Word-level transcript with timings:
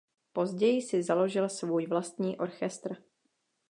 Později 0.33 0.81
si 0.81 1.03
založil 1.03 1.49
svůj 1.49 1.85
vlastní 1.87 2.37
orchestr. 2.37 2.95